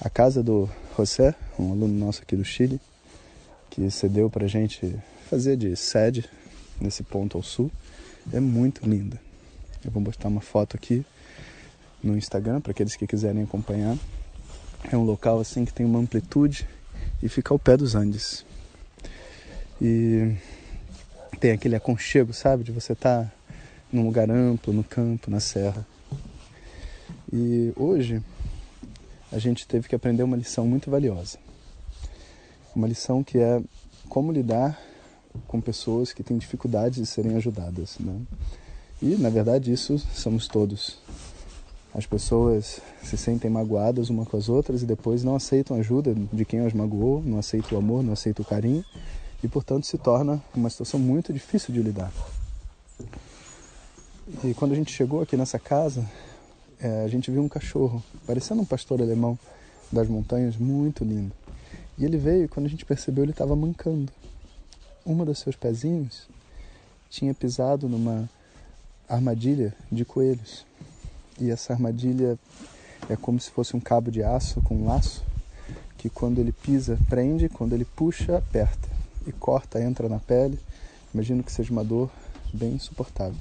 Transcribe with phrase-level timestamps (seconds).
[0.00, 2.80] A casa do José, um aluno nosso aqui do Chile,
[3.68, 4.94] que cedeu para a gente
[5.28, 6.30] fazer de sede
[6.80, 7.68] nesse ponto ao sul,
[8.32, 9.20] é muito linda.
[9.84, 11.04] Eu vou postar uma foto aqui
[12.00, 13.98] no Instagram para aqueles que quiserem acompanhar.
[14.88, 16.64] É um local assim que tem uma amplitude
[17.20, 18.46] e fica ao pé dos Andes.
[19.82, 20.36] E
[21.40, 23.32] tem aquele aconchego, sabe, de você estar tá
[23.92, 25.84] num lugar amplo, no campo, na serra.
[27.32, 28.22] E hoje
[29.30, 31.38] a gente teve que aprender uma lição muito valiosa.
[32.74, 33.62] Uma lição que é
[34.08, 34.78] como lidar
[35.46, 37.96] com pessoas que têm dificuldades de serem ajudadas.
[38.00, 38.20] Né?
[39.00, 40.98] E, na verdade, isso somos todos.
[41.94, 46.44] As pessoas se sentem magoadas uma com as outras e depois não aceitam ajuda de
[46.44, 48.84] quem as magoou, não aceitam o amor, não aceitam o carinho
[49.42, 52.12] e, portanto, se torna uma situação muito difícil de lidar.
[54.44, 56.06] E quando a gente chegou aqui nessa casa,
[56.82, 59.38] é, a gente viu um cachorro, parecendo um pastor alemão
[59.92, 61.32] das montanhas, muito lindo.
[61.98, 64.10] E ele veio e quando a gente percebeu, ele estava mancando.
[65.04, 66.28] Uma dos seus pezinhos
[67.10, 68.28] tinha pisado numa
[69.08, 70.64] armadilha de coelhos.
[71.38, 72.38] E essa armadilha
[73.08, 75.22] é como se fosse um cabo de aço com um laço,
[75.98, 78.88] que quando ele pisa, prende, quando ele puxa, aperta.
[79.26, 80.58] E corta, entra na pele.
[81.12, 82.10] Imagino que seja uma dor
[82.54, 83.38] bem insuportável.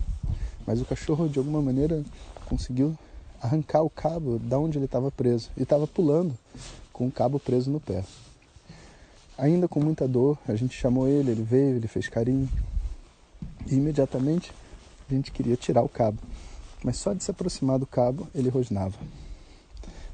[0.67, 2.03] Mas o cachorro, de alguma maneira,
[2.45, 2.97] conseguiu
[3.41, 6.37] arrancar o cabo da onde ele estava preso e estava pulando
[6.91, 8.03] com o cabo preso no pé.
[9.37, 12.49] Ainda com muita dor, a gente chamou ele, ele veio, ele fez carinho
[13.67, 14.51] e imediatamente
[15.09, 16.19] a gente queria tirar o cabo,
[16.83, 18.97] mas só de se aproximar do cabo ele rosnava.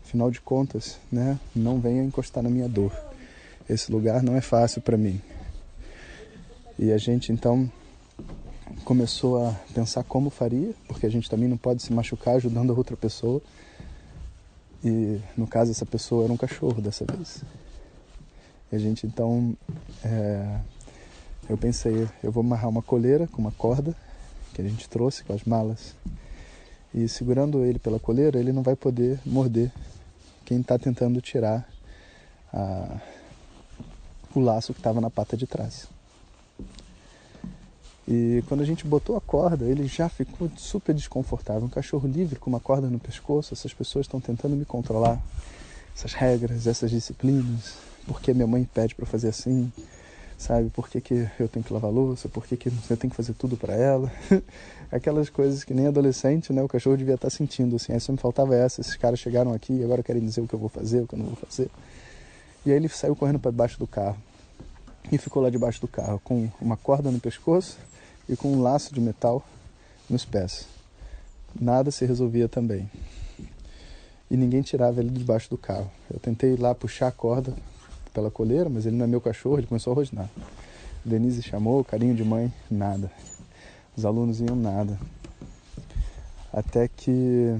[0.03, 2.91] Afinal de contas, né, não venha encostar na minha dor.
[3.67, 5.19] Esse lugar não é fácil para mim.
[6.77, 7.69] E a gente então
[8.85, 12.75] começou a pensar como faria, porque a gente também não pode se machucar ajudando a
[12.75, 13.41] outra pessoa.
[14.83, 17.43] E no caso, essa pessoa era um cachorro dessa vez.
[18.71, 19.57] E a gente então.
[20.03, 20.59] É,
[21.49, 23.95] eu pensei, eu vou amarrar uma coleira com uma corda
[24.53, 25.95] que a gente trouxe com as malas.
[26.93, 29.71] E segurando ele pela coleira, ele não vai poder morder
[30.43, 31.67] quem está tentando tirar
[32.53, 32.99] a,
[34.33, 35.87] o laço que estava na pata de trás.
[38.07, 41.63] E quando a gente botou a corda, ele já ficou super desconfortável.
[41.63, 45.19] Um cachorro livre com uma corda no pescoço, essas pessoas estão tentando me controlar.
[45.95, 47.73] Essas regras, essas disciplinas.
[48.05, 49.71] Por que minha mãe pede para fazer assim?
[50.37, 50.69] Sabe?
[50.69, 52.29] Por que, que eu tenho que lavar louça?
[52.29, 54.11] Por que, que eu tenho que fazer tudo para ela?
[54.91, 56.61] Aquelas coisas que nem adolescente, né?
[56.61, 57.93] O cachorro devia estar tá sentindo assim.
[57.93, 58.81] Aí só me faltava essa.
[58.81, 61.15] Esses caras chegaram aqui e agora querem dizer o que eu vou fazer, o que
[61.15, 61.71] eu não vou fazer.
[62.65, 64.17] E aí ele saiu correndo para debaixo do carro.
[65.11, 67.77] E ficou lá debaixo do carro com uma corda no pescoço
[68.27, 69.43] e com um laço de metal
[70.09, 70.67] nos pés.
[71.59, 72.89] Nada se resolvia também.
[74.29, 75.89] E ninguém tirava ele debaixo do carro.
[76.11, 77.53] Eu tentei lá puxar a corda
[78.13, 80.29] pela coleira, mas ele não é meu cachorro, ele começou a rosnar.
[81.03, 83.11] Denise chamou, carinho de mãe, nada.
[83.95, 84.97] Os alunos iam nada.
[86.51, 87.55] Até que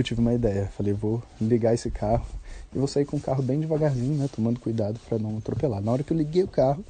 [0.00, 0.66] eu tive uma ideia.
[0.76, 2.26] Falei, vou ligar esse carro
[2.74, 5.80] e vou sair com o carro bem devagarzinho, né, tomando cuidado para não atropelar.
[5.80, 6.84] Na hora que eu liguei o carro,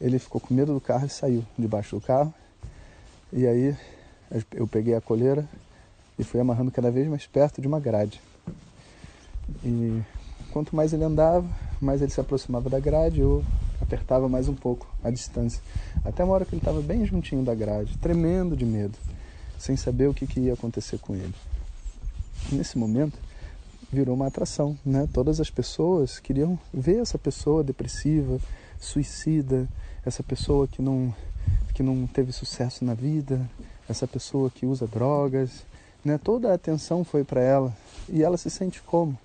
[0.00, 2.32] ele ficou com medo do carro e saiu debaixo do carro.
[3.32, 3.76] E aí
[4.54, 5.46] eu peguei a coleira
[6.18, 8.20] e fui amarrando cada vez mais perto de uma grade.
[9.64, 10.02] E
[10.52, 11.46] quanto mais ele andava,
[11.80, 13.44] mais ele se aproximava da grade, eu
[13.80, 15.60] apertava mais um pouco a distância.
[16.04, 18.98] Até uma hora que ele estava bem juntinho da grade, tremendo de medo,
[19.58, 21.34] sem saber o que, que ia acontecer com ele.
[22.52, 23.18] Nesse momento,
[23.92, 25.08] virou uma atração, né?
[25.12, 28.38] Todas as pessoas queriam ver essa pessoa depressiva,
[28.78, 29.68] suicida,
[30.04, 31.14] essa pessoa que não,
[31.74, 33.48] que não teve sucesso na vida,
[33.88, 35.64] essa pessoa que usa drogas,
[36.04, 36.18] né?
[36.18, 37.76] Toda a atenção foi para ela
[38.08, 39.18] e ela se sente como?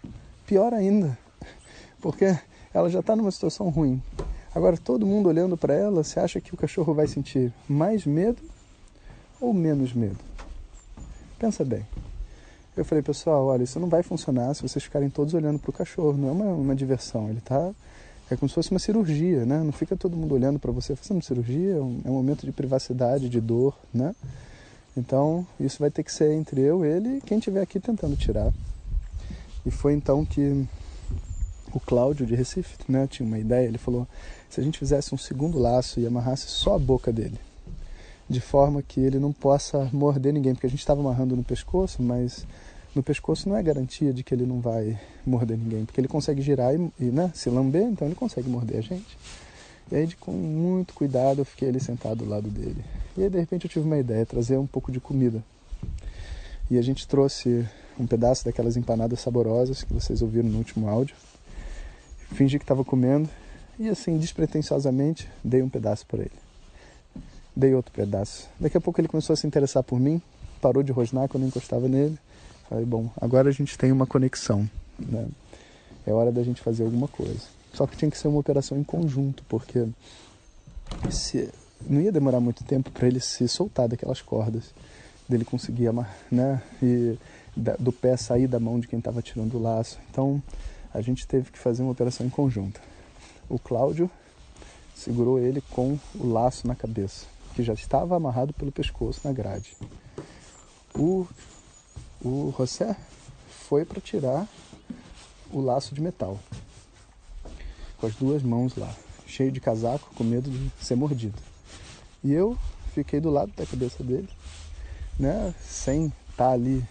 [0.47, 1.17] Pior ainda,
[2.01, 2.37] porque
[2.73, 4.01] ela já está numa situação ruim.
[4.53, 8.41] Agora todo mundo olhando para ela, você acha que o cachorro vai sentir mais medo
[9.39, 10.17] ou menos medo?
[11.39, 11.85] Pensa bem.
[12.75, 15.73] Eu falei, pessoal, olha, isso não vai funcionar se vocês ficarem todos olhando para o
[15.73, 16.17] cachorro.
[16.17, 17.29] Não é uma, uma diversão.
[17.29, 17.71] Ele está
[18.31, 19.61] é como se fosse uma cirurgia, né?
[19.61, 22.51] Não fica todo mundo olhando para você fazendo cirurgia, é um, é um momento de
[22.53, 24.15] privacidade, de dor, né?
[24.95, 28.53] Então, isso vai ter que ser entre eu, ele e quem estiver aqui tentando tirar.
[29.65, 30.65] E foi então que
[31.73, 33.67] o Cláudio de Recife né, tinha uma ideia.
[33.67, 34.07] Ele falou:
[34.49, 37.37] se a gente fizesse um segundo laço e amarrasse só a boca dele,
[38.31, 42.01] de forma que ele não possa morder ninguém, porque a gente estava amarrando no pescoço,
[42.01, 42.47] mas
[42.95, 46.41] no pescoço não é garantia de que ele não vai morder ninguém, porque ele consegue
[46.41, 49.17] girar e, e né, se lamber, então ele consegue morder a gente.
[49.91, 52.81] E aí, com muito cuidado, eu fiquei ali sentado do lado dele.
[53.17, 55.43] E aí, de repente, eu tive uma ideia: trazer um pouco de comida.
[56.69, 57.67] E a gente trouxe
[57.99, 61.15] um pedaço daquelas empanadas saborosas que vocês ouviram no último áudio.
[62.33, 63.29] Fingi que estava comendo
[63.77, 66.50] e, assim, despretensiosamente, dei um pedaço para ele.
[67.55, 68.49] Dei outro pedaço.
[68.59, 70.21] Daqui a pouco ele começou a se interessar por mim,
[70.61, 72.17] parou de rosnar quando eu encostava nele.
[72.69, 75.27] Falei, bom, agora a gente tem uma conexão, né?
[76.05, 77.41] É hora da gente fazer alguma coisa.
[77.73, 79.87] Só que tinha que ser uma operação em conjunto, porque
[81.09, 81.49] se,
[81.87, 84.73] não ia demorar muito tempo para ele se soltar daquelas cordas,
[85.27, 86.61] dele conseguir amar, né?
[86.81, 87.17] E
[87.55, 89.99] da, do pé sair da mão de quem estava tirando o laço.
[90.09, 90.41] Então
[90.93, 92.81] a gente teve que fazer uma operação em conjunto.
[93.49, 94.09] O Cláudio
[94.95, 97.25] segurou ele com o laço na cabeça,
[97.61, 99.77] que já estava amarrado pelo pescoço na grade.
[100.95, 101.27] O
[102.23, 102.95] o José
[103.67, 104.47] foi para tirar
[105.51, 106.39] o laço de metal
[107.97, 108.93] com as duas mãos lá,
[109.25, 111.37] cheio de casaco, com medo de ser mordido.
[112.23, 112.57] E eu
[112.93, 114.29] fiquei do lado da cabeça dele,
[115.19, 116.83] né, sem estar tá ali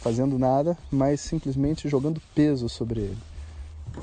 [0.00, 3.18] fazendo nada, mas simplesmente jogando peso sobre ele.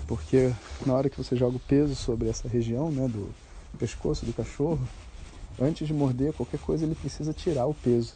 [0.08, 0.54] Porque
[0.86, 3.34] na hora que você joga o peso sobre essa região, né, do
[3.80, 4.80] pescoço do cachorro,
[5.60, 8.14] antes de morder qualquer coisa, ele precisa tirar o peso.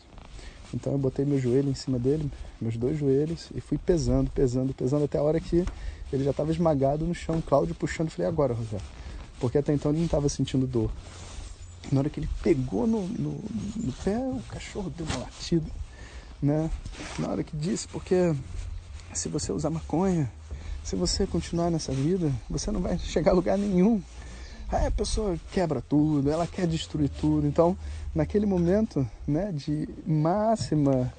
[0.74, 2.30] Então eu botei meu joelho em cima dele,
[2.62, 5.66] meus dois joelhos, e fui pesando, pesando, pesando, até a hora que
[6.12, 7.42] ele já estava esmagado no chão.
[7.42, 8.78] Cláudio puxando, falei, agora, José.
[9.40, 10.92] Porque até então ele não estava sentindo dor.
[11.92, 13.32] Na hora que ele pegou no, no,
[13.76, 15.66] no, pé, o cachorro deu uma latida.
[16.42, 16.70] Né?
[17.18, 18.36] Na hora que disse, porque
[19.14, 20.32] se você usar maconha,
[20.84, 24.02] se você continuar nessa vida, você não vai chegar a lugar nenhum.
[24.72, 27.48] Aí a pessoa quebra tudo, ela quer destruir tudo.
[27.48, 27.76] Então,
[28.14, 31.12] naquele momento né, de máxima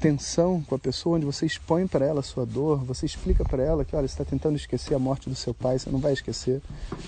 [0.00, 3.62] tensão com a pessoa, onde você expõe para ela a sua dor, você explica para
[3.62, 6.12] ela que, olha, você está tentando esquecer a morte do seu pai, você não vai
[6.12, 6.60] esquecer,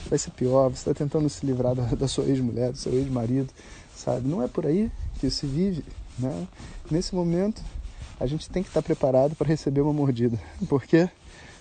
[0.08, 3.52] vai ser pior, você está tentando se livrar da, da sua ex-mulher, do seu ex-marido,
[3.94, 4.26] sabe?
[4.26, 4.90] Não é por aí
[5.20, 5.84] que se vive,
[6.18, 6.48] né?
[6.90, 7.62] Nesse momento,
[8.18, 10.38] a gente tem que estar preparado para receber uma mordida.
[10.68, 11.08] Por quê?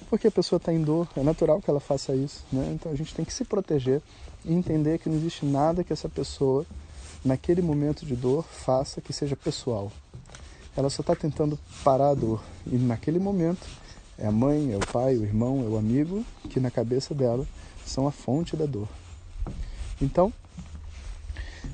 [0.09, 2.71] Porque a pessoa está em dor, é natural que ela faça isso, né?
[2.73, 4.01] Então a gente tem que se proteger
[4.43, 6.65] e entender que não existe nada que essa pessoa,
[7.23, 9.91] naquele momento de dor, faça que seja pessoal.
[10.77, 13.65] Ela só está tentando parar a dor e naquele momento
[14.17, 17.45] é a mãe, é o pai, o irmão, é o amigo que na cabeça dela
[17.85, 18.87] são a fonte da dor.
[20.01, 20.33] Então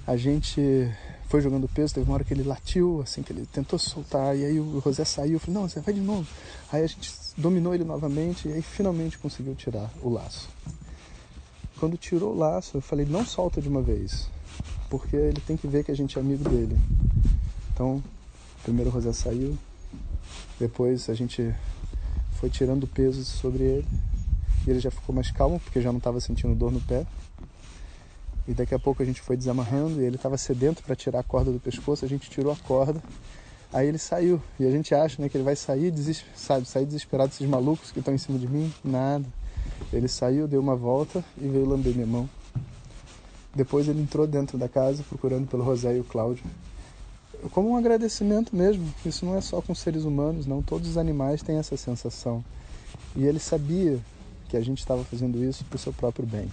[0.05, 0.91] a gente
[1.31, 4.43] foi jogando peso, teve uma hora que ele latiu, assim, que ele tentou soltar, e
[4.43, 6.27] aí o José saiu, eu falei, não, José, vai de novo.
[6.69, 10.49] Aí a gente dominou ele novamente e aí finalmente conseguiu tirar o laço.
[11.79, 14.27] Quando tirou o laço, eu falei, não solta de uma vez,
[14.89, 16.77] porque ele tem que ver que a gente é amigo dele.
[17.73, 18.03] Então,
[18.61, 19.57] primeiro o José saiu,
[20.59, 21.55] depois a gente
[22.41, 23.87] foi tirando peso sobre ele,
[24.67, 27.07] e ele já ficou mais calmo, porque já não estava sentindo dor no pé.
[28.47, 31.23] E daqui a pouco a gente foi desamarrando e ele estava sedento para tirar a
[31.23, 33.01] corda do pescoço, a gente tirou a corda.
[33.73, 35.93] Aí ele saiu e a gente acha né, que ele vai sair,
[36.35, 38.73] sabe, sair desesperado desses malucos que estão em cima de mim.
[38.83, 39.25] Nada.
[39.93, 42.29] Ele saiu, deu uma volta e veio lamber minha mão.
[43.55, 46.43] Depois ele entrou dentro da casa procurando pelo José e o Cláudio.
[47.51, 48.93] Como um agradecimento mesmo.
[49.05, 50.61] Isso não é só com seres humanos, não.
[50.61, 52.43] Todos os animais têm essa sensação.
[53.15, 53.99] E ele sabia
[54.49, 56.51] que a gente estava fazendo isso para o seu próprio bem.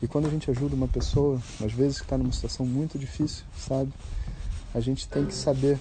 [0.00, 3.44] E quando a gente ajuda uma pessoa, às vezes que está numa situação muito difícil,
[3.56, 3.92] sabe?
[4.72, 5.78] A gente tem que saber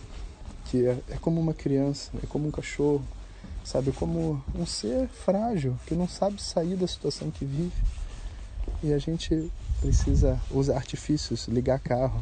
[0.65, 3.05] que é, é, como uma criança, é como um cachorro,
[3.63, 3.89] sabe?
[3.89, 7.71] É como um ser frágil que não sabe sair da situação que vive.
[8.81, 12.21] E a gente precisa usar artifícios, ligar carro,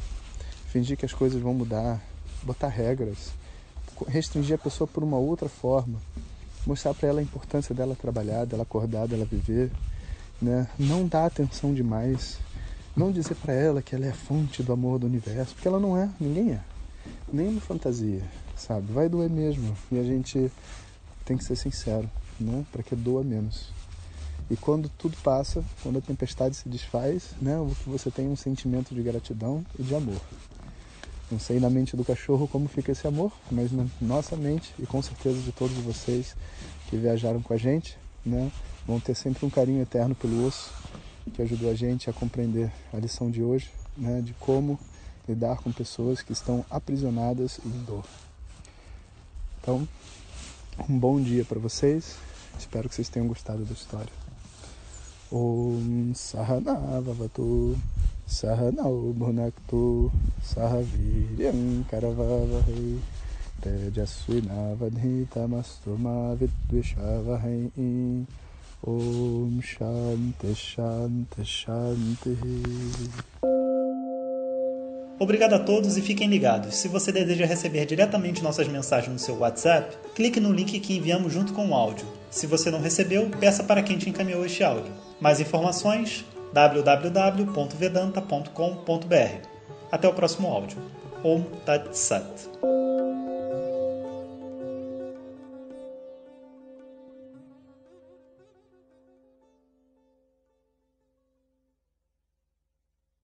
[0.67, 2.01] fingir que as coisas vão mudar,
[2.43, 3.31] botar regras,
[4.07, 6.01] restringir a pessoa por uma outra forma,
[6.67, 9.71] mostrar para ela a importância dela trabalhar, dela acordar, dela viver
[10.41, 10.67] né?
[10.77, 12.37] Não dar atenção demais,
[12.95, 15.79] não dizer para ela que ela é a fonte do amor do universo, porque ela
[15.79, 16.61] não é, ninguém é,
[17.31, 18.23] nem no fantasia,
[18.55, 18.91] sabe?
[18.91, 20.51] Vai doer mesmo e a gente
[21.25, 22.65] tem que ser sincero, né?
[22.71, 23.73] Para que doa menos.
[24.49, 27.55] E quando tudo passa, quando a tempestade se desfaz, né?
[27.87, 30.21] Você tem é um sentimento de gratidão e de amor.
[31.31, 34.85] Não sei na mente do cachorro como fica esse amor, mas na nossa mente e
[34.85, 36.35] com certeza de todos vocês
[36.87, 38.51] que viajaram com a gente, né?
[38.87, 40.71] vão ter sempre um carinho eterno pelo osso,
[41.33, 44.79] que ajudou a gente a compreender a lição de hoje, né, de como
[45.27, 48.05] lidar com pessoas que estão aprisionadas em dor.
[49.61, 49.87] Então,
[50.89, 52.17] Um bom dia para vocês.
[52.59, 54.11] Espero que vocês tenham gostado da história.
[55.31, 57.77] Om Sahana Vavatu
[58.27, 60.11] Sahanau Bhunaktu
[60.43, 62.99] Sahaviryam Karavavahai
[75.17, 76.75] Obrigado a todos e fiquem ligados.
[76.75, 81.31] Se você deseja receber diretamente nossas mensagens no seu WhatsApp, clique no link que enviamos
[81.31, 82.05] junto com o áudio.
[82.29, 84.91] Se você não recebeu, peça para quem te encaminhou este áudio.
[85.21, 89.47] Mais informações www.vedanta.com.br.
[89.91, 90.77] Até o próximo áudio.
[91.23, 92.74] Om Tat Sat.